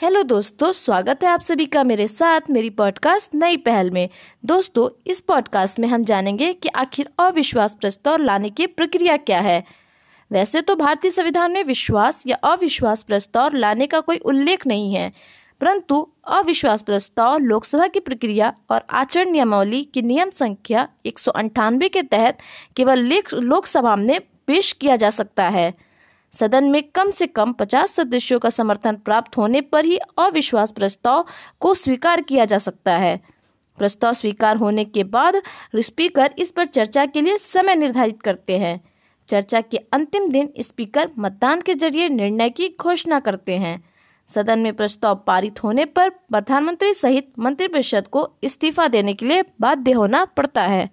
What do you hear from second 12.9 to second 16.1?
प्रस्ताव लाने का कोई उल्लेख नहीं है, परंतु